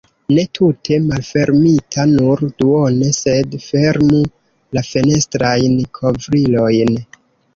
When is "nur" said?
2.13-2.39